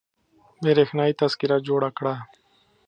[0.63, 2.13] برېښنايي تذکره جوړه کړه